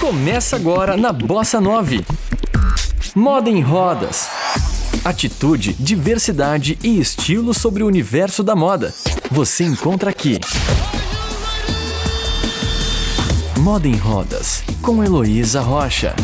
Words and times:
Começa 0.00 0.56
agora 0.56 0.96
na 0.96 1.12
Bossa 1.12 1.60
9. 1.60 2.02
Moda 3.14 3.50
em 3.50 3.60
rodas. 3.60 4.30
Atitude, 5.04 5.74
diversidade 5.74 6.78
e 6.82 6.98
estilo 6.98 7.52
sobre 7.52 7.82
o 7.82 7.86
universo 7.86 8.42
da 8.42 8.56
moda. 8.56 8.94
Você 9.30 9.62
encontra 9.62 10.08
aqui. 10.08 10.40
Moda 13.58 13.86
em 13.86 13.96
Rodas, 13.96 14.64
com 14.80 15.04
Heloísa 15.04 15.60
Rocha. 15.60 16.16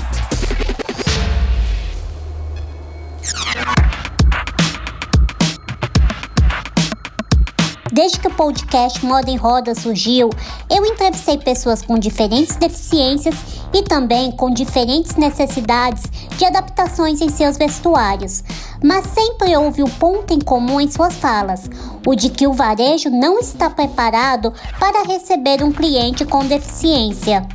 Desde 8.17 8.21
que 8.21 8.29
o 8.29 8.35
podcast 8.35 9.05
Moda 9.05 9.31
em 9.31 9.37
Roda 9.37 9.75
surgiu, 9.75 10.31
eu 10.71 10.87
entrevistei 10.87 11.37
pessoas 11.37 11.83
com 11.83 11.99
diferentes 11.99 12.57
deficiências 12.57 13.35
e 13.75 13.83
também 13.83 14.33
com 14.33 14.51
diferentes 14.51 15.17
necessidades 15.17 16.05
de 16.39 16.47
adaptações 16.47 17.21
em 17.21 17.29
seus 17.29 17.59
vestuários. 17.59 18.43
Mas 18.83 19.05
sempre 19.07 19.55
houve 19.55 19.83
um 19.83 19.89
ponto 19.89 20.33
em 20.33 20.41
comum 20.41 20.81
em 20.81 20.91
suas 20.91 21.15
falas: 21.15 21.69
o 22.07 22.15
de 22.15 22.31
que 22.31 22.47
o 22.47 22.55
varejo 22.55 23.11
não 23.11 23.39
está 23.39 23.69
preparado 23.69 24.51
para 24.81 25.03
receber 25.03 25.63
um 25.63 25.71
cliente 25.71 26.25
com 26.25 26.43
deficiência. 26.47 27.47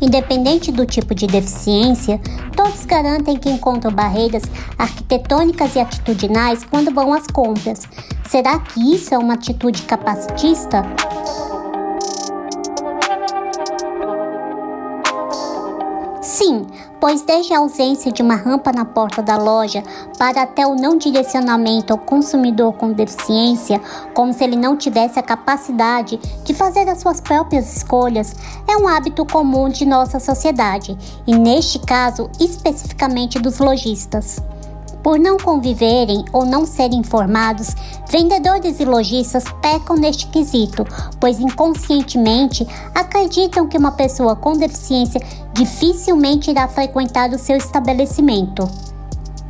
Independente 0.00 0.72
do 0.72 0.84
tipo 0.84 1.14
de 1.14 1.26
deficiência, 1.26 2.20
todos 2.56 2.84
garantem 2.84 3.36
que 3.36 3.50
encontram 3.50 3.92
barreiras 3.92 4.42
arquitetônicas 4.78 5.74
e 5.76 5.80
atitudinais 5.80 6.64
quando 6.64 6.92
vão 6.92 7.12
às 7.12 7.26
compras. 7.26 7.82
Será 8.28 8.58
que 8.58 8.94
isso 8.94 9.14
é 9.14 9.18
uma 9.18 9.34
atitude 9.34 9.82
capacitista? 9.82 10.82
Sim, 16.20 16.66
pois 17.04 17.20
desde 17.20 17.52
a 17.52 17.58
ausência 17.58 18.10
de 18.10 18.22
uma 18.22 18.34
rampa 18.34 18.72
na 18.72 18.82
porta 18.82 19.20
da 19.20 19.36
loja 19.36 19.82
para 20.16 20.40
até 20.40 20.66
o 20.66 20.74
não 20.74 20.96
direcionamento 20.96 21.92
ao 21.92 21.98
consumidor 21.98 22.72
com 22.72 22.94
deficiência, 22.94 23.78
como 24.14 24.32
se 24.32 24.42
ele 24.42 24.56
não 24.56 24.74
tivesse 24.74 25.18
a 25.18 25.22
capacidade 25.22 26.18
de 26.42 26.54
fazer 26.54 26.88
as 26.88 27.02
suas 27.02 27.20
próprias 27.20 27.76
escolhas, 27.76 28.34
é 28.66 28.78
um 28.78 28.88
hábito 28.88 29.26
comum 29.26 29.68
de 29.68 29.84
nossa 29.84 30.18
sociedade, 30.18 30.96
e 31.26 31.36
neste 31.36 31.78
caso 31.78 32.30
especificamente 32.40 33.38
dos 33.38 33.58
lojistas. 33.58 34.42
Por 35.04 35.18
não 35.18 35.36
conviverem 35.36 36.24
ou 36.32 36.46
não 36.46 36.64
serem 36.64 37.00
informados, 37.00 37.76
vendedores 38.10 38.80
e 38.80 38.86
lojistas 38.86 39.44
pecam 39.60 39.96
neste 39.96 40.26
quesito, 40.28 40.82
pois 41.20 41.38
inconscientemente 41.38 42.66
acreditam 42.94 43.68
que 43.68 43.76
uma 43.76 43.92
pessoa 43.92 44.34
com 44.34 44.54
deficiência 44.54 45.20
dificilmente 45.52 46.50
irá 46.50 46.66
frequentar 46.66 47.28
o 47.34 47.38
seu 47.38 47.58
estabelecimento. 47.58 48.66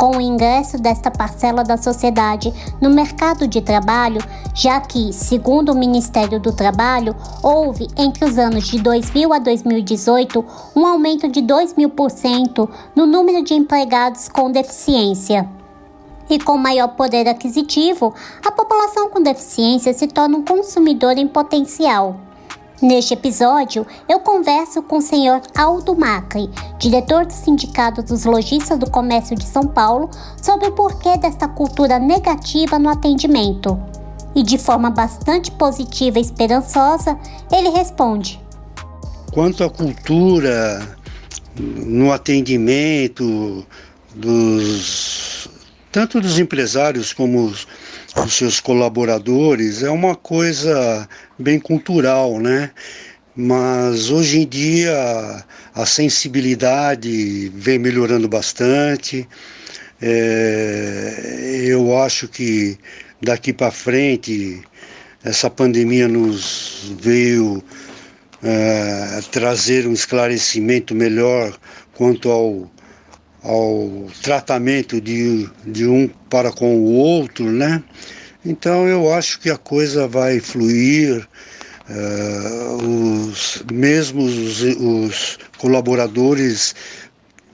Com 0.05 0.19
o 0.19 0.21
ingresso 0.21 0.77
desta 0.77 1.11
parcela 1.11 1.65
da 1.65 1.79
sociedade 1.79 2.53
no 2.79 2.91
mercado 2.91 3.49
de 3.49 3.63
trabalho, 3.63 4.21
já 4.55 4.79
que, 4.79 5.15
segundo 5.15 5.73
o 5.73 5.75
Ministério 5.75 6.39
do 6.39 6.53
Trabalho, 6.53 7.17
houve 7.43 7.89
entre 7.97 8.27
os 8.27 8.37
anos 8.37 8.69
de 8.69 8.79
2000 8.83 9.33
a 9.33 9.39
2018 9.39 10.45
um 10.77 10.87
aumento 10.87 11.27
de 11.27 11.41
2 11.41 11.73
mil 11.73 11.89
por 11.89 12.11
cento 12.11 12.69
no 12.95 13.07
número 13.07 13.43
de 13.43 13.55
empregados 13.55 14.29
com 14.29 14.53
deficiência. 14.53 15.49
E 16.29 16.39
com 16.39 16.59
maior 16.59 16.89
poder 16.89 17.27
aquisitivo, 17.27 18.13
a 18.45 18.53
população 18.53 19.09
com 19.09 19.23
deficiência 19.23 19.95
se 19.95 20.07
torna 20.07 20.37
um 20.37 20.45
consumidor 20.45 21.17
em 21.17 21.27
potencial. 21.27 22.21
Neste 22.83 23.15
episódio, 23.15 23.87
eu 24.09 24.19
converso 24.19 24.83
com 24.83 24.99
o 24.99 25.03
senhor 25.03 25.41
Aldo 25.57 25.97
Macri, 25.97 26.51
diretor 26.77 27.25
do 27.25 27.33
Sindicato 27.33 28.03
dos 28.03 28.25
Lojistas 28.25 28.79
do 28.79 28.91
Comércio 28.91 29.37
de 29.37 29.47
São 29.47 29.63
Paulo, 29.63 30.11
sobre 30.43 30.67
o 30.69 30.73
porquê 30.73 31.17
desta 31.17 31.47
cultura 31.47 32.01
negativa 32.01 32.77
no 32.79 32.89
atendimento. 32.89 33.81
E 34.35 34.43
de 34.43 34.59
forma 34.59 34.91
bastante 34.91 35.53
positiva 35.53 36.19
e 36.19 36.23
esperançosa, 36.23 37.17
ele 37.53 37.69
responde: 37.69 38.41
Quanto 39.33 39.63
à 39.63 39.71
cultura 39.71 40.97
no 41.57 42.13
atendimento 42.13 43.65
dos 44.13 45.49
tanto 45.93 46.21
dos 46.21 46.41
empresários 46.41 47.13
como 47.13 47.47
os 47.47 47.69
os 48.17 48.35
seus 48.35 48.61
colaboradores 48.61 49.83
é 49.83 49.91
uma 49.91 50.15
coisa 50.15 51.09
bem 51.39 51.59
cultural, 51.59 52.39
né? 52.39 52.71
Mas 53.37 54.11
hoje 54.11 54.41
em 54.41 54.47
dia 54.47 55.45
a 55.75 55.87
sensibilidade 55.87 57.51
vem 57.55 57.79
melhorando 57.79 58.29
bastante. 58.29 59.29
É, 60.01 61.65
eu 61.67 61.99
acho 61.99 62.29
que 62.29 62.79
daqui 63.21 63.53
para 63.53 63.73
frente 63.73 64.63
essa 65.25 65.51
pandemia 65.51 66.07
nos 66.07 66.93
veio 67.01 67.63
é, 68.43 69.21
trazer 69.33 69.87
um 69.87 69.93
esclarecimento 69.93 70.95
melhor 70.95 71.59
quanto 71.95 72.31
ao, 72.31 72.71
ao 73.45 74.09
tratamento 74.23 75.01
de, 75.01 75.49
de 75.67 75.87
um 75.87 76.09
para 76.29 76.51
com 76.51 76.77
o 76.77 76.93
outro, 76.95 77.45
né? 77.53 77.83
Então 78.45 78.89
eu 78.89 79.13
acho 79.13 79.39
que 79.39 79.51
a 79.51 79.57
coisa 79.57 80.09
vai 80.09 80.41
fluir, 80.41 81.27
uh, 81.89 83.29
os, 83.29 83.63
mesmo 83.71 84.23
os, 84.23 84.63
os 84.63 85.39
colaboradores 85.59 86.75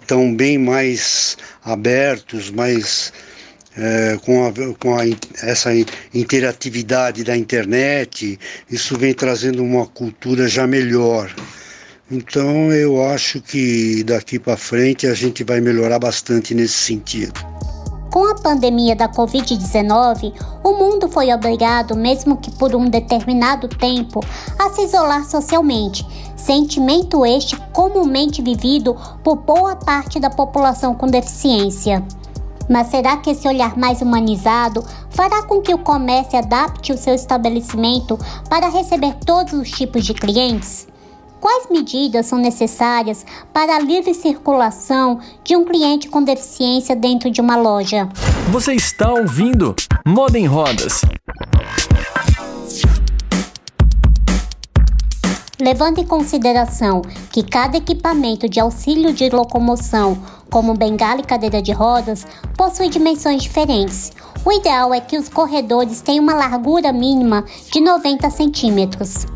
estão 0.00 0.34
bem 0.34 0.58
mais 0.58 1.36
abertos, 1.62 2.50
mais 2.50 3.12
é, 3.76 4.18
com, 4.24 4.46
a, 4.46 4.52
com 4.78 4.98
a, 4.98 5.02
essa 5.42 5.70
interatividade 6.12 7.22
da 7.22 7.36
internet, 7.36 8.38
isso 8.68 8.98
vem 8.98 9.14
trazendo 9.14 9.62
uma 9.62 9.86
cultura 9.86 10.48
já 10.48 10.66
melhor. 10.66 11.32
Então 12.10 12.72
eu 12.72 13.04
acho 13.04 13.40
que 13.40 14.02
daqui 14.02 14.36
para 14.36 14.56
frente 14.56 15.06
a 15.06 15.14
gente 15.14 15.44
vai 15.44 15.60
melhorar 15.60 16.00
bastante 16.00 16.52
nesse 16.54 16.74
sentido. 16.74 17.40
Com 18.10 18.28
a 18.28 18.34
pandemia 18.34 18.96
da 18.96 19.08
Covid-19, 19.08 20.32
o 20.64 20.72
mundo 20.72 21.08
foi 21.08 21.32
obrigado, 21.32 21.94
mesmo 21.94 22.36
que 22.38 22.50
por 22.50 22.74
um 22.74 22.90
determinado 22.90 23.68
tempo, 23.68 24.18
a 24.58 24.70
se 24.70 24.82
isolar 24.82 25.24
socialmente, 25.24 26.04
sentimento 26.36 27.24
este 27.24 27.56
comumente 27.72 28.42
vivido 28.42 28.96
por 29.22 29.36
boa 29.36 29.76
parte 29.76 30.18
da 30.18 30.28
população 30.28 30.92
com 30.92 31.06
deficiência. 31.06 32.04
Mas 32.68 32.88
será 32.88 33.16
que 33.18 33.30
esse 33.30 33.46
olhar 33.46 33.78
mais 33.78 34.02
humanizado 34.02 34.84
fará 35.10 35.44
com 35.44 35.60
que 35.60 35.72
o 35.72 35.78
comércio 35.78 36.36
adapte 36.36 36.92
o 36.92 36.98
seu 36.98 37.14
estabelecimento 37.14 38.18
para 38.48 38.68
receber 38.68 39.14
todos 39.24 39.52
os 39.52 39.70
tipos 39.70 40.04
de 40.04 40.14
clientes? 40.14 40.88
Quais 41.40 41.68
medidas 41.70 42.26
são 42.26 42.38
necessárias 42.38 43.24
para 43.50 43.76
a 43.76 43.80
livre 43.80 44.12
circulação 44.12 45.20
de 45.42 45.56
um 45.56 45.64
cliente 45.64 46.06
com 46.06 46.22
deficiência 46.22 46.94
dentro 46.94 47.30
de 47.30 47.40
uma 47.40 47.56
loja? 47.56 48.06
Você 48.50 48.74
está 48.74 49.10
ouvindo 49.10 49.74
Moda 50.06 50.38
em 50.38 50.44
Rodas. 50.44 51.00
Levando 55.58 55.98
em 55.98 56.06
consideração 56.06 57.00
que 57.32 57.42
cada 57.42 57.78
equipamento 57.78 58.46
de 58.46 58.60
auxílio 58.60 59.12
de 59.12 59.30
locomoção, 59.30 60.18
como 60.50 60.74
bengala 60.74 61.20
e 61.20 61.24
cadeira 61.24 61.62
de 61.62 61.72
rodas, 61.72 62.26
possui 62.56 62.90
dimensões 62.90 63.42
diferentes, 63.42 64.12
o 64.44 64.52
ideal 64.52 64.92
é 64.92 65.00
que 65.00 65.16
os 65.16 65.28
corredores 65.28 66.02
tenham 66.02 66.22
uma 66.22 66.34
largura 66.34 66.92
mínima 66.92 67.44
de 67.72 67.80
90 67.80 68.28
centímetros. 68.30 69.26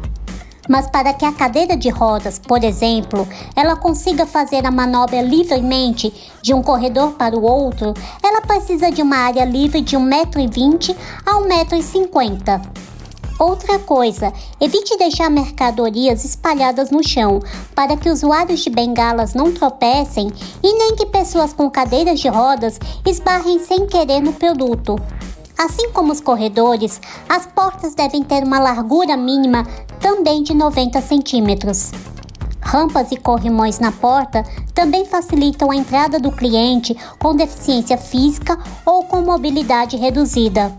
Mas 0.68 0.88
para 0.88 1.12
que 1.12 1.24
a 1.24 1.32
cadeira 1.32 1.76
de 1.76 1.90
rodas, 1.90 2.38
por 2.38 2.64
exemplo, 2.64 3.26
ela 3.54 3.76
consiga 3.76 4.26
fazer 4.26 4.66
a 4.66 4.70
manobra 4.70 5.20
livremente 5.20 6.12
de 6.40 6.54
um 6.54 6.62
corredor 6.62 7.12
para 7.12 7.36
o 7.36 7.42
outro, 7.42 7.92
ela 8.22 8.40
precisa 8.40 8.90
de 8.90 9.02
uma 9.02 9.16
área 9.16 9.44
livre 9.44 9.80
de 9.80 9.96
1,20m 9.96 10.96
a 11.26 11.34
1,50m. 11.34 12.84
Outra 13.38 13.80
coisa, 13.80 14.32
evite 14.60 14.96
deixar 14.96 15.28
mercadorias 15.28 16.24
espalhadas 16.24 16.90
no 16.90 17.02
chão, 17.02 17.42
para 17.74 17.96
que 17.96 18.08
usuários 18.08 18.60
de 18.60 18.70
bengalas 18.70 19.34
não 19.34 19.52
tropecem 19.52 20.30
e 20.62 20.72
nem 20.78 20.94
que 20.94 21.06
pessoas 21.06 21.52
com 21.52 21.68
cadeiras 21.68 22.20
de 22.20 22.28
rodas 22.28 22.78
esbarrem 23.04 23.58
sem 23.58 23.86
querer 23.86 24.20
no 24.20 24.32
produto. 24.32 24.96
Assim 25.56 25.90
como 25.90 26.12
os 26.12 26.20
corredores, 26.20 27.00
as 27.28 27.46
portas 27.46 27.94
devem 27.94 28.22
ter 28.22 28.42
uma 28.42 28.58
largura 28.58 29.16
mínima 29.16 29.64
também 30.00 30.42
de 30.42 30.52
90 30.52 31.00
centímetros. 31.00 31.92
Rampas 32.60 33.12
e 33.12 33.16
corrimões 33.16 33.78
na 33.78 33.92
porta 33.92 34.42
também 34.74 35.04
facilitam 35.04 35.70
a 35.70 35.76
entrada 35.76 36.18
do 36.18 36.32
cliente 36.32 36.96
com 37.18 37.36
deficiência 37.36 37.96
física 37.96 38.58
ou 38.84 39.04
com 39.04 39.20
mobilidade 39.20 39.96
reduzida. 39.96 40.76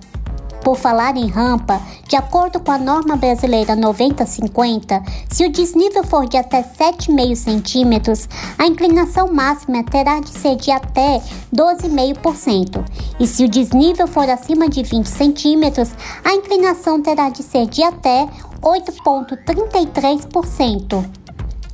Por 0.65 0.75
falar 0.77 1.15
em 1.15 1.27
rampa, 1.27 1.79
de 2.07 2.15
acordo 2.15 2.59
com 2.59 2.71
a 2.71 2.79
norma 2.79 3.15
brasileira 3.15 3.75
9050, 3.75 5.03
se 5.29 5.45
o 5.45 5.51
desnível 5.51 6.03
for 6.03 6.27
de 6.27 6.37
até 6.37 6.63
7,5 6.63 7.35
centímetros, 7.35 8.27
a 8.57 8.65
inclinação 8.65 9.31
máxima 9.31 9.83
terá 9.83 10.19
de 10.19 10.29
ser 10.29 10.55
de 10.55 10.71
até 10.71 11.21
12,5%. 11.55 12.83
E 13.19 13.27
se 13.27 13.45
o 13.45 13.47
desnível 13.47 14.07
for 14.07 14.27
acima 14.27 14.67
de 14.67 14.81
20 14.81 15.05
centímetros, 15.05 15.91
a 16.23 16.33
inclinação 16.33 16.99
terá 16.99 17.29
de 17.29 17.43
ser 17.43 17.67
de 17.67 17.83
até 17.83 18.27
8,33%. 18.59 21.05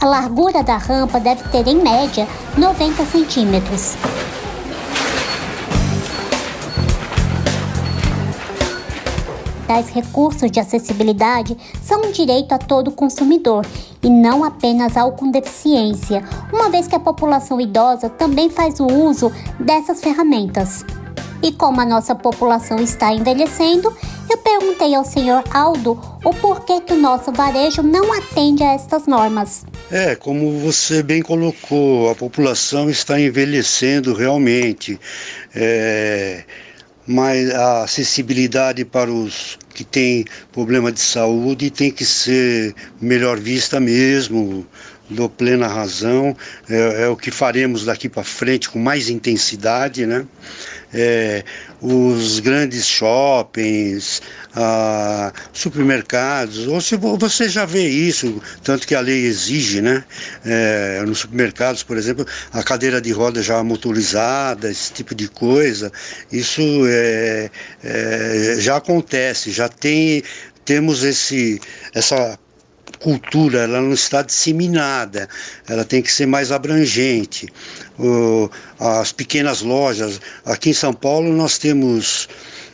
A 0.02 0.06
largura 0.06 0.64
da 0.64 0.76
rampa 0.76 1.18
deve 1.18 1.48
ter, 1.48 1.66
em 1.66 1.82
média, 1.82 2.28
90 2.58 3.06
centímetros. 3.06 3.96
Tais 9.71 9.88
recursos 9.88 10.51
de 10.51 10.59
acessibilidade 10.59 11.56
são 11.81 12.01
um 12.01 12.12
direito 12.12 12.51
a 12.51 12.57
todo 12.57 12.91
consumidor 12.91 13.65
e 14.03 14.09
não 14.09 14.44
apenas 14.44 14.97
ao 14.97 15.13
com 15.13 15.31
deficiência, 15.31 16.25
uma 16.51 16.69
vez 16.69 16.89
que 16.89 16.95
a 16.95 17.00
população 17.00 17.62
idosa 17.62 18.09
também 18.09 18.50
faz 18.50 18.81
o 18.81 18.85
uso 18.85 19.31
dessas 19.57 20.01
ferramentas. 20.01 20.83
E 21.41 21.53
como 21.53 21.79
a 21.79 21.85
nossa 21.85 22.13
população 22.13 22.79
está 22.79 23.13
envelhecendo, 23.13 23.95
eu 24.29 24.38
perguntei 24.39 24.94
ao 24.94 25.06
senhor 25.06 25.41
Aldo 25.53 25.97
o 26.25 26.33
porquê 26.33 26.81
que 26.81 26.91
o 26.91 27.00
nosso 27.00 27.31
varejo 27.31 27.81
não 27.81 28.12
atende 28.12 28.63
a 28.63 28.73
estas 28.73 29.07
normas. 29.07 29.65
É, 29.89 30.15
como 30.15 30.59
você 30.59 31.01
bem 31.01 31.21
colocou, 31.21 32.09
a 32.09 32.15
população 32.15 32.89
está 32.89 33.18
envelhecendo 33.18 34.13
realmente. 34.13 35.00
É 35.56 36.44
mas 37.07 37.50
a 37.51 37.83
acessibilidade 37.83 38.86
para 38.86 39.12
os 39.12 39.57
que 39.74 39.83
têm 39.83 40.25
problema 40.51 40.92
de 40.92 41.00
saúde 41.00 41.69
tem 41.69 41.92
que 41.92 42.06
ser 42.06 42.75
melhor 43.01 43.39
vista 43.39 43.80
mesmo, 43.80 44.65
dou 45.09 45.30
plena 45.30 45.68
razão, 45.68 46.36
é, 46.69 47.03
é 47.03 47.07
o 47.07 47.15
que 47.15 47.31
faremos 47.31 47.86
daqui 47.86 48.07
para 48.07 48.24
frente 48.24 48.69
com 48.69 48.80
mais 48.80 49.09
intensidade, 49.09 50.06
né? 50.06 50.25
É, 50.94 51.44
os 51.82 52.40
grandes 52.40 52.86
shoppings, 52.86 54.22
ah, 54.56 55.32
supermercados, 55.54 56.68
ou 56.68 56.82
se 56.82 56.96
você 56.98 57.48
já 57.48 57.66
vê 57.66 57.88
isso, 57.88 58.42
tanto 58.64 58.86
que 58.86 58.94
a 58.94 59.00
lei 59.00 59.26
exige, 59.26 59.82
né? 59.82 60.04
É, 60.46 61.02
nos 61.06 61.20
supermercados, 61.20 61.82
por 61.84 61.98
exemplo, 61.98 62.26
a 62.52 62.62
cadeira 62.62 63.02
de 63.02 63.12
roda 63.12 63.42
já 63.42 63.64
motorizada, 63.64 64.70
esse 64.70 64.92
tipo 64.92 65.16
de 65.16 65.28
coisa, 65.28 65.92
isso 66.32 66.62
é, 66.88 67.50
é 67.84 68.56
já 68.60 68.78
acontece, 68.78 69.52
já 69.52 69.70
tem 69.70 70.24
temos 70.66 71.04
esse, 71.04 71.60
essa 71.94 72.38
cultura 73.01 73.59
ela 73.59 73.81
não 73.81 73.94
está 73.94 74.21
disseminada, 74.21 75.27
ela 75.68 75.83
tem 75.83 76.01
que 76.01 76.12
ser 76.12 76.25
mais 76.25 76.51
abrangente. 76.51 77.48
As 78.80 79.12
pequenas 79.12 79.62
lojas, 79.62 80.21
aqui 80.45 80.69
em 80.69 80.74
São 80.74 80.94
Paulo 80.94 81.33
nós 81.33 81.57
temos 81.57 82.30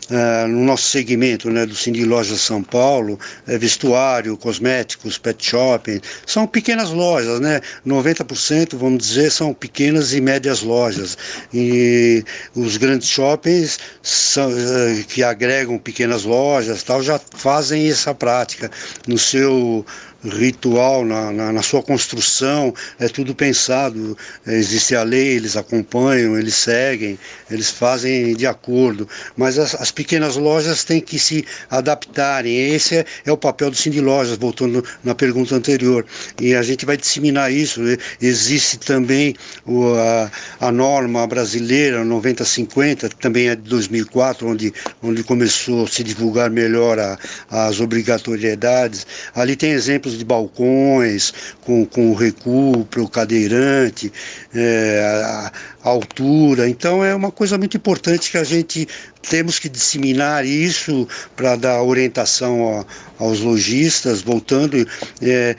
Uh, 0.10 0.48
no 0.48 0.64
nosso 0.64 0.86
segmento 0.86 1.50
né, 1.50 1.66
do 1.66 1.76
Cindy 1.76 2.06
Lojas 2.06 2.40
São 2.40 2.64
Paulo, 2.64 3.20
é, 3.46 3.58
vestuário, 3.58 4.38
cosméticos, 4.38 5.18
pet 5.18 5.46
shopping, 5.46 6.00
são 6.26 6.48
pequenas 6.48 6.92
lojas, 6.92 7.42
né? 7.42 7.60
90%, 7.86 8.78
vamos 8.78 9.06
dizer, 9.06 9.30
são 9.30 9.54
pequenas 9.54 10.14
e 10.14 10.22
médias 10.22 10.62
lojas. 10.62 11.18
E 11.54 12.24
os 12.56 12.78
grandes 12.78 13.10
shoppings 13.10 13.80
são, 14.02 14.50
uh, 14.50 15.04
que 15.10 15.24
agregam 15.24 15.78
pequenas 15.78 16.24
lojas 16.24 16.84
tal, 16.84 17.04
já 17.04 17.20
fazem 17.36 17.90
essa 17.90 18.16
prática 18.16 18.72
no 19.06 19.18
seu 19.18 19.86
ritual, 20.30 21.06
na, 21.06 21.32
na, 21.32 21.52
na, 21.54 21.62
sua 21.62 21.82
construção, 21.82 22.74
é 23.00 23.08
tudo 23.08 23.34
pensado. 23.34 24.18
Existe 24.46 24.96
a 24.96 25.04
lei, 25.04 25.30
eles 25.30 25.56
acompanham, 25.56 26.38
eles 26.38 26.56
seguem, 26.56 27.18
eles 27.50 27.70
fazem 27.70 28.36
de 28.36 28.46
acordo. 28.46 29.08
Mas 29.36 29.58
as, 29.58 29.76
as 29.76 29.92
pequenas 29.92 30.36
lojas 30.36 30.84
têm 30.84 31.00
que 31.00 31.18
se 31.18 31.46
adaptarem. 31.70 32.74
Esse 32.74 32.98
é, 32.98 33.06
é, 33.26 33.32
o 33.32 33.38
papel 33.38 33.70
do 33.72 33.78
Cindy 33.78 34.02
Lojas, 34.02 34.38
voltando 34.38 34.84
na 35.04 35.16
pergunta 35.16 35.56
anterior. 35.56 36.06
E 36.42 36.54
a 36.56 36.62
gente 36.62 36.86
vai 36.86 36.98
disseminar 36.98 37.52
isso. 37.52 37.82
Existe 38.22 38.78
também 38.80 39.36
o, 39.66 39.94
a, 39.94 40.32
a 40.60 40.72
norma 40.72 41.26
brasileira 41.28 42.04
9050, 42.04 43.10
que 43.10 43.16
também 43.16 43.50
é 43.50 43.56
de 43.56 43.64
2004, 43.64 44.48
onde, 44.48 44.74
onde 45.02 45.24
começou 45.24 45.86
a 45.86 45.88
se 45.88 46.04
divulgar 46.04 46.50
melhor 46.50 47.00
a, 47.00 47.18
as 47.50 47.80
obrigatoriedades. 47.80 49.06
Ali 49.34 49.56
tem 49.56 49.72
exemplos 49.72 50.17
de 50.18 50.26
balcões, 50.26 51.34
com, 51.62 51.86
com 51.86 52.14
recuo 52.14 52.86
para 52.86 53.02
o 53.02 53.10
cadeirante, 53.10 54.12
é, 54.54 55.52
altura. 55.88 56.70
Então 56.70 57.04
é 57.04 57.14
uma 57.14 57.32
coisa 57.32 57.58
muito 57.58 57.78
importante 57.78 58.32
que 58.32 58.38
a 58.38 58.44
gente 58.44 58.88
temos 59.30 59.60
que 59.60 59.68
disseminar 59.68 60.46
isso 60.46 61.08
para 61.36 61.56
dar 61.56 61.82
orientação 61.84 62.80
a, 62.80 63.24
aos 63.24 63.40
lojistas. 63.40 64.22
Voltando, 64.22 64.88
é, 65.22 65.56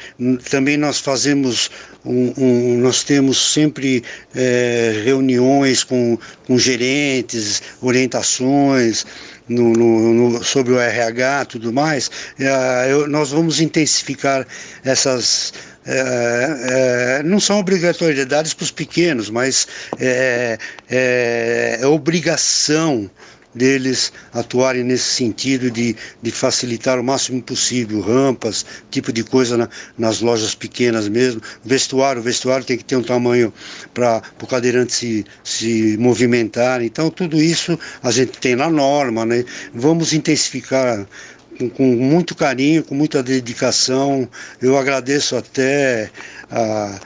também 0.51 0.77
nós 0.77 0.99
fazemos 0.99 1.71
um, 2.05 2.33
um, 2.39 2.79
nós 2.79 3.05
temos 3.05 3.53
sempre 3.53 4.03
é, 4.35 5.03
reuniões 5.05 5.85
com, 5.85 6.19
com 6.47 6.59
gerentes, 6.59 7.63
orientações 7.81 9.05
no, 9.49 9.73
no, 9.73 10.15
no, 10.15 10.45
sobre 10.45 10.73
o 10.73 10.79
RH 10.79 11.43
e 11.43 11.47
tudo 11.47 11.73
mais, 11.73 12.11
é, 12.39 12.89
eu, 12.91 13.09
nós 13.09 13.31
vamos 13.31 13.61
intensificar 13.61 14.47
essas. 14.85 15.53
É, 15.91 17.21
é, 17.21 17.23
não 17.23 17.41
são 17.41 17.59
obrigatoriedades 17.59 18.53
para 18.53 18.65
os 18.65 18.71
pequenos, 18.71 19.31
mas 19.31 19.67
é, 19.99 20.59
é, 20.91 21.79
é 21.81 21.87
obrigação 21.87 23.11
deles 23.55 24.13
atuarem 24.35 24.85
nesse 24.85 25.15
sentido 25.15 25.71
de, 25.71 25.97
de 26.23 26.31
facilitar 26.31 27.01
o 27.01 27.05
máximo 27.05 27.43
possível 27.43 28.01
rampas, 28.01 28.67
tipo 28.91 29.11
de 29.11 29.25
coisa 29.25 29.57
na, 29.57 29.69
nas 29.97 30.21
lojas 30.21 30.55
pequenas 30.55 31.09
mesmo. 31.09 31.41
Vestuário, 31.65 32.21
o 32.21 32.25
vestuário 32.25 32.67
tem 32.67 32.77
que 32.77 32.85
ter 32.85 32.97
um 32.97 33.03
tamanho 33.03 33.53
para 33.95 34.23
o 34.43 34.47
cadeirante 34.47 34.93
se, 34.93 35.25
se 35.43 35.97
movimentar. 35.99 36.83
Então, 36.83 37.11
tudo 37.11 37.41
isso 37.41 37.79
a 38.03 38.11
gente 38.11 38.33
tem 38.39 38.55
na 38.55 38.69
norma, 38.69 39.25
né? 39.25 39.43
Vamos 39.73 40.13
intensificar 40.13 41.07
com, 41.59 41.69
com, 41.69 41.85
muito 41.85 42.35
carinho, 42.35 42.85
com 42.85 42.95
muita 42.95 43.23
dedicação. 43.23 44.29
Eu 44.61 44.79
agradeço 44.79 45.37
até 45.37 46.11
a 46.51 46.99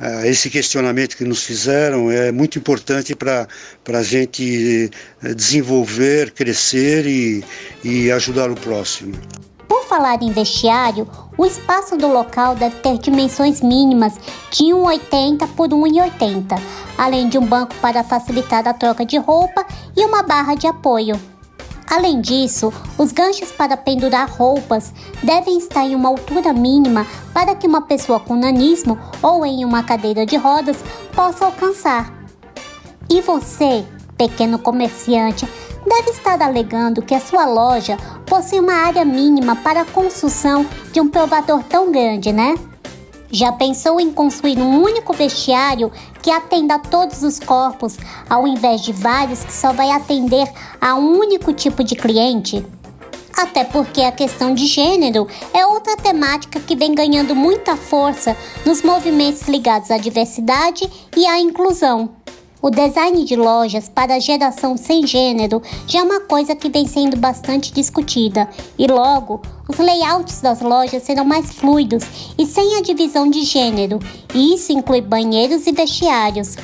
ah, 0.00 0.24
esse 0.24 0.48
questionamento 0.48 1.16
que 1.16 1.24
nos 1.24 1.42
fizeram 1.42 2.08
é 2.08 2.30
muito 2.30 2.56
importante 2.56 3.16
para 3.16 3.48
a 3.92 4.02
gente 4.02 4.90
eh, 5.24 5.34
desenvolver, 5.34 6.30
crescer 6.30 7.04
e, 7.04 7.44
e 7.82 8.10
ajudar 8.12 8.48
o 8.48 8.54
próximo. 8.54 9.18
Por 9.66 9.84
falar 9.86 10.22
em 10.22 10.30
vestiário, 10.30 11.08
o 11.36 11.44
espaço 11.44 11.96
do 11.96 12.06
local 12.06 12.54
deve 12.54 12.76
ter 12.76 12.96
dimensões 12.98 13.60
mínimas 13.60 14.14
de 14.52 14.66
1,80 14.66 15.48
por 15.56 15.68
1,80, 15.68 16.60
além 16.96 17.28
de 17.28 17.36
um 17.36 17.44
banco 17.44 17.74
para 17.82 18.04
facilitar 18.04 18.68
a 18.68 18.74
troca 18.74 19.04
de 19.04 19.18
roupa 19.18 19.66
e 19.96 20.04
uma 20.04 20.22
barra 20.22 20.54
de 20.54 20.68
apoio. 20.68 21.20
Além 21.90 22.20
disso, 22.20 22.72
os 22.98 23.12
ganchos 23.12 23.50
para 23.50 23.76
pendurar 23.76 24.30
roupas 24.30 24.92
devem 25.22 25.56
estar 25.56 25.84
em 25.84 25.94
uma 25.94 26.10
altura 26.10 26.52
mínima 26.52 27.06
para 27.32 27.54
que 27.54 27.66
uma 27.66 27.80
pessoa 27.80 28.20
com 28.20 28.36
nanismo 28.36 28.98
ou 29.22 29.44
em 29.46 29.64
uma 29.64 29.82
cadeira 29.82 30.26
de 30.26 30.36
rodas 30.36 30.76
possa 31.14 31.46
alcançar. 31.46 32.12
E 33.08 33.22
você, 33.22 33.86
pequeno 34.18 34.58
comerciante, 34.58 35.48
deve 35.86 36.10
estar 36.10 36.42
alegando 36.42 37.00
que 37.00 37.14
a 37.14 37.20
sua 37.20 37.46
loja 37.46 37.96
possui 38.26 38.60
uma 38.60 38.74
área 38.74 39.04
mínima 39.04 39.56
para 39.56 39.80
a 39.80 39.86
construção 39.86 40.66
de 40.92 41.00
um 41.00 41.08
provador 41.08 41.62
tão 41.64 41.90
grande, 41.90 42.32
né? 42.32 42.54
Já 43.30 43.52
pensou 43.52 44.00
em 44.00 44.10
construir 44.10 44.58
um 44.58 44.82
único 44.82 45.12
vestiário 45.12 45.92
que 46.22 46.30
atenda 46.30 46.76
a 46.76 46.78
todos 46.78 47.22
os 47.22 47.38
corpos, 47.38 47.96
ao 48.28 48.46
invés 48.46 48.80
de 48.80 48.92
vários 48.92 49.44
que 49.44 49.52
só 49.52 49.72
vai 49.72 49.90
atender 49.90 50.50
a 50.80 50.94
um 50.94 51.18
único 51.18 51.52
tipo 51.52 51.84
de 51.84 51.94
cliente? 51.94 52.64
Até 53.36 53.64
porque 53.64 54.00
a 54.00 54.10
questão 54.10 54.54
de 54.54 54.66
gênero 54.66 55.28
é 55.54 55.64
outra 55.64 55.96
temática 55.96 56.58
que 56.58 56.74
vem 56.74 56.94
ganhando 56.94 57.36
muita 57.36 57.76
força 57.76 58.36
nos 58.64 58.82
movimentos 58.82 59.42
ligados 59.46 59.90
à 59.90 59.98
diversidade 59.98 60.90
e 61.16 61.26
à 61.26 61.38
inclusão. 61.38 62.17
O 62.60 62.70
design 62.70 63.24
de 63.24 63.36
lojas 63.36 63.88
para 63.88 64.16
a 64.16 64.18
geração 64.18 64.76
sem 64.76 65.06
gênero 65.06 65.62
já 65.86 66.00
é 66.00 66.02
uma 66.02 66.20
coisa 66.20 66.56
que 66.56 66.68
vem 66.68 66.88
sendo 66.88 67.16
bastante 67.16 67.72
discutida, 67.72 68.48
e 68.76 68.88
logo 68.88 69.40
os 69.68 69.78
layouts 69.78 70.40
das 70.40 70.60
lojas 70.60 71.04
serão 71.04 71.24
mais 71.24 71.52
fluidos 71.52 72.02
e 72.36 72.44
sem 72.44 72.76
a 72.76 72.82
divisão 72.82 73.30
de 73.30 73.44
gênero, 73.44 74.00
e 74.34 74.54
isso 74.54 74.72
inclui 74.72 75.00
banheiros 75.00 75.68
e 75.68 75.72
vestiários. 75.72 76.56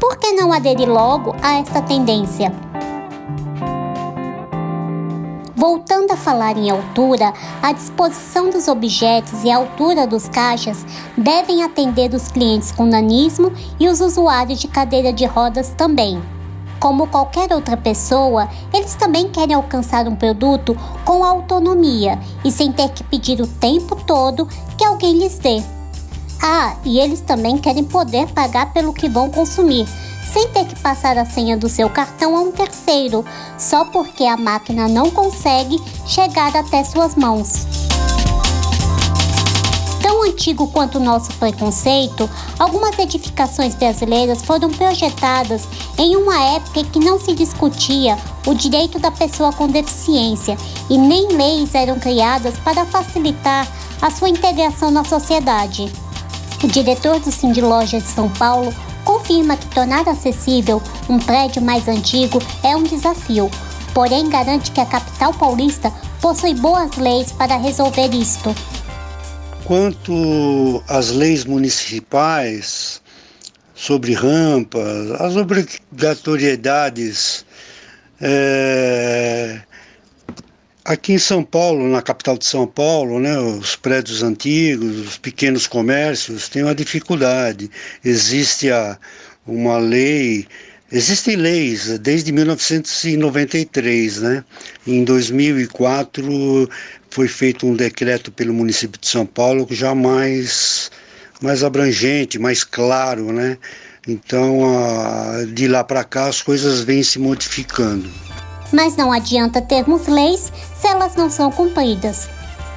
Por 0.00 0.16
que 0.16 0.32
não 0.32 0.52
aderir 0.52 0.90
logo 0.90 1.36
a 1.40 1.54
esta 1.60 1.82
tendência? 1.82 2.52
Voltando 5.58 6.12
a 6.12 6.16
falar 6.16 6.56
em 6.56 6.70
altura, 6.70 7.34
a 7.60 7.72
disposição 7.72 8.48
dos 8.48 8.68
objetos 8.68 9.42
e 9.42 9.50
a 9.50 9.56
altura 9.56 10.06
dos 10.06 10.28
caixas 10.28 10.86
devem 11.16 11.64
atender 11.64 12.14
os 12.14 12.28
clientes 12.28 12.70
com 12.70 12.86
nanismo 12.86 13.52
e 13.80 13.88
os 13.88 14.00
usuários 14.00 14.60
de 14.60 14.68
cadeira 14.68 15.12
de 15.12 15.26
rodas 15.26 15.74
também. 15.76 16.22
Como 16.78 17.08
qualquer 17.08 17.52
outra 17.52 17.76
pessoa, 17.76 18.48
eles 18.72 18.94
também 18.94 19.30
querem 19.30 19.56
alcançar 19.56 20.06
um 20.06 20.14
produto 20.14 20.78
com 21.04 21.24
autonomia 21.24 22.20
e 22.44 22.52
sem 22.52 22.70
ter 22.70 22.90
que 22.90 23.02
pedir 23.02 23.40
o 23.40 23.46
tempo 23.48 23.96
todo 24.06 24.46
que 24.76 24.84
alguém 24.84 25.18
lhes 25.18 25.40
dê. 25.40 25.60
Ah, 26.40 26.76
e 26.84 27.00
eles 27.00 27.20
também 27.20 27.58
querem 27.58 27.84
poder 27.84 28.28
pagar 28.28 28.72
pelo 28.72 28.92
que 28.92 29.08
vão 29.08 29.28
consumir, 29.28 29.86
sem 30.32 30.48
ter 30.48 30.66
que 30.66 30.78
passar 30.80 31.18
a 31.18 31.24
senha 31.24 31.56
do 31.56 31.68
seu 31.68 31.90
cartão 31.90 32.36
a 32.36 32.40
um 32.40 32.52
terceiro, 32.52 33.24
só 33.58 33.84
porque 33.86 34.24
a 34.24 34.36
máquina 34.36 34.86
não 34.86 35.10
consegue 35.10 35.80
chegar 36.06 36.56
até 36.56 36.84
suas 36.84 37.16
mãos. 37.16 37.66
Tão 40.00 40.22
antigo 40.22 40.68
quanto 40.68 40.98
o 40.98 41.02
nosso 41.02 41.32
preconceito, 41.34 42.30
algumas 42.58 42.96
edificações 42.98 43.74
brasileiras 43.74 44.40
foram 44.42 44.70
projetadas 44.70 45.66
em 45.98 46.16
uma 46.16 46.38
época 46.54 46.80
em 46.80 46.84
que 46.84 47.00
não 47.00 47.18
se 47.18 47.34
discutia 47.34 48.16
o 48.46 48.54
direito 48.54 48.98
da 49.00 49.10
pessoa 49.10 49.52
com 49.52 49.66
deficiência 49.66 50.56
e 50.88 50.96
nem 50.96 51.28
leis 51.28 51.74
eram 51.74 51.98
criadas 51.98 52.56
para 52.58 52.86
facilitar 52.86 53.66
a 54.00 54.10
sua 54.10 54.28
integração 54.28 54.90
na 54.90 55.02
sociedade. 55.04 55.92
O 56.62 56.66
diretor 56.66 57.20
do 57.20 57.30
Cindy 57.30 57.60
Loja 57.60 58.00
de 58.00 58.08
São 58.08 58.28
Paulo 58.28 58.74
confirma 59.04 59.56
que 59.56 59.68
tornar 59.68 60.08
acessível 60.08 60.82
um 61.08 61.18
prédio 61.18 61.62
mais 61.62 61.86
antigo 61.86 62.42
é 62.64 62.74
um 62.74 62.82
desafio, 62.82 63.48
porém 63.94 64.28
garante 64.28 64.72
que 64.72 64.80
a 64.80 64.86
capital 64.86 65.32
paulista 65.32 65.92
possui 66.20 66.54
boas 66.54 66.96
leis 66.96 67.30
para 67.30 67.56
resolver 67.56 68.12
isto. 68.12 68.52
Quanto 69.64 70.82
às 70.88 71.10
leis 71.10 71.44
municipais 71.44 73.00
sobre 73.72 74.14
rampas, 74.14 75.12
as 75.20 75.36
obrigatoriedades 75.36 77.46
é, 78.20 79.60
Aqui 80.88 81.12
em 81.12 81.18
São 81.18 81.44
Paulo, 81.44 81.86
na 81.86 82.00
capital 82.00 82.38
de 82.38 82.46
São 82.46 82.66
Paulo, 82.66 83.20
né, 83.20 83.38
os 83.38 83.76
prédios 83.76 84.22
antigos, 84.22 85.06
os 85.06 85.18
pequenos 85.18 85.66
comércios 85.66 86.48
têm 86.48 86.62
uma 86.62 86.74
dificuldade. 86.74 87.70
Existe 88.02 88.70
a, 88.70 88.96
uma 89.46 89.76
lei, 89.76 90.46
existem 90.90 91.36
leis 91.36 91.98
desde 91.98 92.32
1993, 92.32 94.22
né? 94.22 94.42
Em 94.86 95.04
2004 95.04 96.70
foi 97.10 97.28
feito 97.28 97.66
um 97.66 97.74
decreto 97.74 98.32
pelo 98.32 98.54
município 98.54 98.98
de 98.98 99.08
São 99.08 99.26
Paulo 99.26 99.68
já 99.70 99.94
mais 99.94 100.90
mais 101.42 101.62
abrangente, 101.62 102.38
mais 102.38 102.64
claro, 102.64 103.30
né? 103.30 103.58
Então, 104.06 104.64
a, 104.64 105.44
de 105.52 105.68
lá 105.68 105.84
para 105.84 106.02
cá 106.02 106.28
as 106.28 106.40
coisas 106.40 106.80
vêm 106.80 107.02
se 107.02 107.18
modificando 107.18 108.08
mas 108.72 108.96
não 108.96 109.12
adianta 109.12 109.60
termos 109.60 110.06
leis 110.06 110.52
se 110.80 110.86
elas 110.86 111.14
não 111.14 111.30
são 111.30 111.50
cumpridas. 111.50 112.28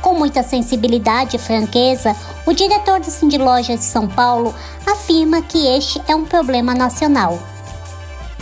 Com 0.02 0.16
muita 0.16 0.42
sensibilidade 0.42 1.36
e 1.36 1.40
franqueza, 1.40 2.16
o 2.46 2.54
diretor 2.54 3.00
do 3.00 3.12
Cindy 3.12 3.38
de 3.38 3.84
São 3.84 4.08
Paulo 4.08 4.54
afirma 4.86 5.42
que 5.42 5.68
este 5.68 6.02
é 6.08 6.16
um 6.16 6.26
problema 6.26 6.74
nacional. 6.74 7.40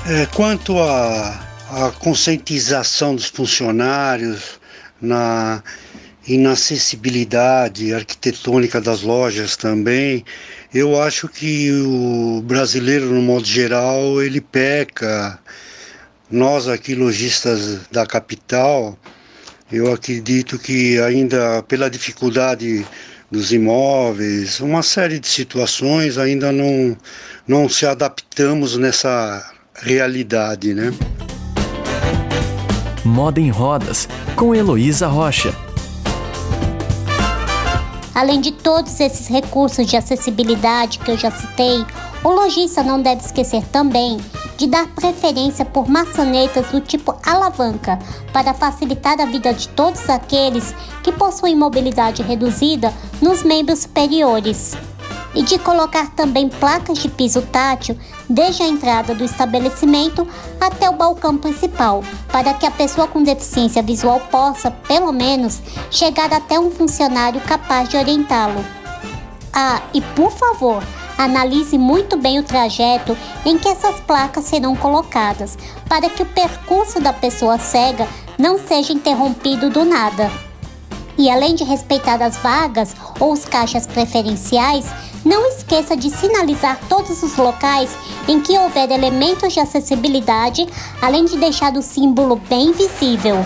É, 0.06 0.25
quanto 0.27 0.79
à 0.79 1.91
conscientização 2.00 3.13
dos 3.13 3.25
funcionários 3.25 4.60
na 5.01 5.62
inacessibilidade 6.25 7.94
arquitetônica 7.94 8.79
das 8.79 9.01
lojas 9.01 9.58
também, 9.58 10.24
eu 10.74 11.01
acho 11.01 11.27
que 11.27 11.72
o 11.72 12.41
brasileiro, 12.46 13.08
no 13.08 13.22
modo 13.22 13.46
geral, 13.46 14.22
ele 14.22 14.39
peca 14.39 15.39
nós 16.31 16.67
aqui, 16.67 16.93
lojistas 16.93 17.79
da 17.91 18.05
capital, 18.05 18.98
eu 19.71 19.91
acredito 19.91 20.59
que 20.59 21.00
ainda 21.00 21.63
pela 21.63 21.89
dificuldade 21.89 22.86
dos 23.31 23.51
imóveis, 23.51 24.59
uma 24.59 24.83
série 24.83 25.19
de 25.19 25.27
situações 25.27 26.17
ainda 26.17 26.51
não, 26.51 26.95
não 27.48 27.67
se 27.69 27.86
adaptamos 27.86 28.77
nessa 28.77 29.43
realidade, 29.75 30.74
né? 30.74 30.93
Moda 33.03 33.39
em 33.39 33.50
Rodas, 33.50 34.07
com 34.36 34.53
Heloísa 34.53 35.07
Rocha. 35.07 35.53
Além 38.13 38.41
de 38.41 38.51
todos 38.51 39.00
esses 39.00 39.27
recursos 39.27 39.88
de 39.88 39.95
acessibilidade 39.95 41.00
que 41.00 41.09
eu 41.09 41.17
já 41.17 41.31
citei, 41.31 41.86
o 42.24 42.29
lojista 42.29 42.83
não 42.83 43.01
deve 43.01 43.21
esquecer 43.21 43.63
também 43.71 44.17
de 44.60 44.68
dar 44.68 44.88
preferência 44.88 45.63
por 45.63 45.88
maçanetas 45.88 46.68
do 46.68 46.82
tipo 46.82 47.16
alavanca 47.25 47.98
para 48.34 48.54
facilitar 48.54 49.20
a 49.22 49.25
vida 49.25 49.54
de 49.54 49.70
todos 49.70 50.10
aqueles 50.10 50.75
que 51.01 51.13
possuem 51.13 51.56
mobilidade 51.56 52.22
reduzida 52.22 52.94
nos 53.22 53.42
membros 53.42 53.80
superiores. 53.80 54.75
E 55.34 55.44
de 55.44 55.58
colocar 55.60 56.10
também 56.10 56.50
placas 56.50 56.98
de 56.98 57.08
piso 57.08 57.42
tátil 57.44 57.98
desde 58.28 58.63
a 58.63 58.68
entrada 58.68 59.16
do 59.16 59.24
estabelecimento 59.24 60.28
até 60.60 60.89
o 60.89 60.98
balcão 60.98 61.38
principal, 61.38 62.04
para 62.28 62.54
que 62.54 62.66
a 62.66 62.72
pessoa 62.72 63.08
com 63.08 63.24
deficiência 63.24 63.82
visual 63.82 64.20
possa, 64.30 64.70
pelo 64.72 65.13
menos, 65.13 65.62
chegar 65.89 66.34
até 66.34 66.60
um 66.60 66.70
funcionário 66.70 67.39
capaz 67.42 67.88
de 67.88 67.96
orientá-lo. 67.96 68.66
Ah, 69.54 69.82
e 69.94 70.01
por 70.01 70.32
favor, 70.32 70.84
Analise 71.20 71.78
muito 71.78 72.16
bem 72.16 72.40
o 72.40 72.44
trajeto 72.44 73.18
em 73.46 73.58
que 73.58 73.68
essas 73.68 74.00
placas 74.00 74.46
serão 74.46 74.74
colocadas, 74.74 75.58
para 75.90 76.10
que 76.10 76.24
o 76.24 76.26
percurso 76.26 77.02
da 77.02 77.12
pessoa 77.12 77.60
cega 77.60 78.08
não 78.38 78.58
seja 78.58 78.94
interrompido 78.94 79.70
do 79.70 79.84
nada. 79.84 80.32
E 81.18 81.30
além 81.30 81.56
de 81.56 81.66
respeitar 81.66 82.22
as 82.22 82.38
vagas 82.38 82.96
ou 83.20 83.34
os 83.34 83.44
caixas 83.44 83.86
preferenciais, 83.86 84.86
não 85.26 85.46
esqueça 85.50 85.94
de 85.98 86.10
sinalizar 86.10 86.80
todos 86.88 87.22
os 87.22 87.36
locais 87.36 87.90
em 88.26 88.40
que 88.40 88.58
houver 88.58 88.90
elementos 88.90 89.52
de 89.52 89.60
acessibilidade, 89.60 90.70
além 91.02 91.26
de 91.26 91.38
deixar 91.38 91.74
o 91.74 91.82
símbolo 91.82 92.38
bem 92.50 92.72
visível. 92.72 93.44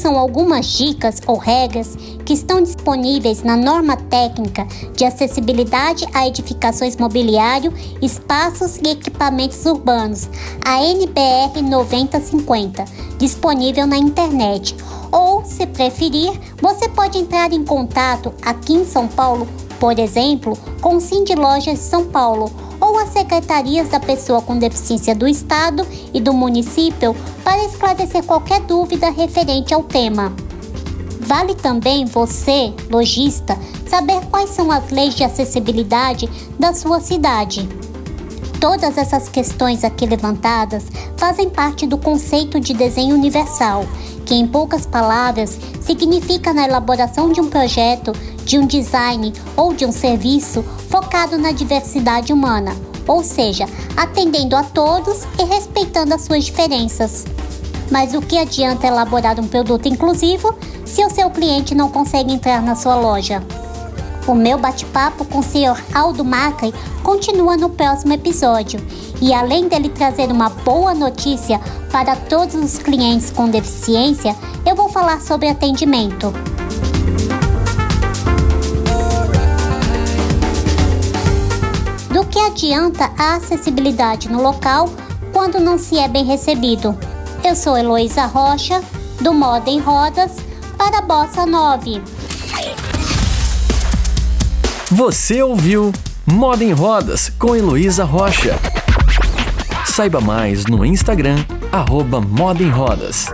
São 0.00 0.18
algumas 0.18 0.66
dicas 0.66 1.20
ou 1.26 1.36
regras 1.36 1.94
que 2.24 2.32
estão 2.32 2.62
disponíveis 2.62 3.42
na 3.42 3.56
norma 3.56 3.96
técnica 3.96 4.66
de 4.96 5.04
acessibilidade 5.04 6.06
a 6.14 6.26
edificações 6.26 6.96
mobiliário, 6.96 7.72
espaços 8.00 8.78
e 8.78 8.90
equipamentos 8.90 9.64
urbanos, 9.66 10.28
a 10.64 10.82
NBR 10.82 11.60
9050, 11.62 12.84
disponível 13.18 13.86
na 13.86 13.98
internet. 13.98 14.74
Ou, 15.12 15.44
se 15.44 15.66
preferir, 15.66 16.32
você 16.60 16.88
pode 16.88 17.18
entrar 17.18 17.52
em 17.52 17.64
contato 17.64 18.32
aqui 18.42 18.72
em 18.72 18.86
São 18.86 19.06
Paulo, 19.06 19.46
por 19.78 19.98
exemplo, 19.98 20.56
com 20.80 20.96
o 20.96 21.00
Cindy 21.00 21.34
Lojas 21.34 21.78
São 21.78 22.06
Paulo 22.06 22.50
ou 22.80 22.98
as 22.98 23.10
secretarias 23.10 23.88
da 23.88 24.00
pessoa 24.00 24.40
com 24.40 24.58
deficiência 24.58 25.14
do 25.14 25.28
Estado 25.28 25.86
e 26.14 26.20
do 26.20 26.32
município 26.32 27.14
para 27.44 27.64
esclarecer 27.64 28.24
qualquer 28.24 28.60
dúvida 28.60 29.10
referente 29.10 29.74
ao 29.74 29.82
tema. 29.82 30.32
Vale 31.20 31.54
também 31.54 32.06
você, 32.06 32.72
lojista, 32.90 33.56
saber 33.86 34.20
quais 34.30 34.50
são 34.50 34.70
as 34.70 34.90
leis 34.90 35.14
de 35.14 35.22
acessibilidade 35.22 36.28
da 36.58 36.72
sua 36.72 36.98
cidade. 37.00 37.68
Todas 38.60 38.98
essas 38.98 39.28
questões 39.28 39.84
aqui 39.84 40.04
levantadas 40.04 40.84
fazem 41.16 41.48
parte 41.48 41.86
do 41.86 41.96
conceito 41.96 42.60
de 42.60 42.74
desenho 42.74 43.14
universal, 43.14 43.86
que, 44.26 44.34
em 44.34 44.46
poucas 44.46 44.84
palavras, 44.84 45.58
significa 45.80 46.52
na 46.52 46.64
elaboração 46.64 47.32
de 47.32 47.40
um 47.40 47.48
projeto, 47.48 48.12
de 48.50 48.58
um 48.58 48.66
design 48.66 49.32
ou 49.56 49.72
de 49.72 49.86
um 49.86 49.92
serviço 49.92 50.64
focado 50.88 51.38
na 51.38 51.52
diversidade 51.52 52.32
humana, 52.32 52.74
ou 53.06 53.22
seja, 53.22 53.64
atendendo 53.96 54.56
a 54.56 54.64
todos 54.64 55.22
e 55.38 55.44
respeitando 55.44 56.12
as 56.14 56.22
suas 56.22 56.46
diferenças. 56.46 57.24
Mas 57.92 58.12
o 58.12 58.20
que 58.20 58.36
adianta 58.36 58.88
elaborar 58.88 59.38
um 59.38 59.46
produto 59.46 59.86
inclusivo 59.86 60.52
se 60.84 61.04
o 61.04 61.10
seu 61.10 61.30
cliente 61.30 61.76
não 61.76 61.90
consegue 61.90 62.32
entrar 62.32 62.60
na 62.60 62.74
sua 62.74 62.96
loja? 62.96 63.40
O 64.26 64.34
meu 64.34 64.58
bate-papo 64.58 65.24
com 65.26 65.38
o 65.38 65.44
Sr. 65.44 65.80
Aldo 65.94 66.24
Macri 66.24 66.74
continua 67.04 67.56
no 67.56 67.70
próximo 67.70 68.14
episódio. 68.14 68.84
E 69.22 69.32
além 69.32 69.68
dele 69.68 69.90
trazer 69.90 70.28
uma 70.28 70.48
boa 70.48 70.92
notícia 70.92 71.60
para 71.92 72.16
todos 72.16 72.56
os 72.56 72.78
clientes 72.78 73.30
com 73.30 73.48
deficiência, 73.48 74.34
eu 74.66 74.74
vou 74.74 74.88
falar 74.88 75.20
sobre 75.20 75.48
atendimento. 75.48 76.32
Adianta 82.46 83.10
a 83.16 83.36
acessibilidade 83.36 84.28
no 84.28 84.42
local 84.42 84.88
quando 85.32 85.60
não 85.60 85.78
se 85.78 85.98
é 85.98 86.08
bem 86.08 86.24
recebido? 86.24 86.98
Eu 87.44 87.54
sou 87.54 87.76
Heloísa 87.76 88.26
Rocha, 88.26 88.82
do 89.20 89.32
Moda 89.32 89.70
em 89.70 89.80
Rodas, 89.80 90.32
para 90.76 91.02
Bossa 91.02 91.46
9. 91.46 92.02
Você 94.90 95.42
ouviu 95.42 95.92
Moda 96.26 96.64
em 96.64 96.72
Rodas 96.72 97.30
com 97.38 97.54
Heloísa 97.54 98.04
Rocha. 98.04 98.58
Saiba 99.86 100.20
mais 100.20 100.66
no 100.66 100.84
Instagram, 100.84 101.44
arroba 101.70 102.20
Moda 102.20 102.62
em 102.62 102.70
Rodas. 102.70 103.26